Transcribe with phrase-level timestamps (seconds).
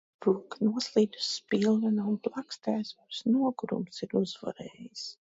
[0.25, 3.19] Roka noslīd uz spilvena un plaksti aizveras.
[3.35, 5.05] Nogurums ir uzvarējis.